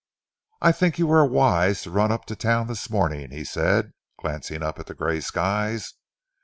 [0.63, 4.63] "I think you are wise to run up to town this morning," he said, glancing
[4.63, 5.93] up at the grey skies.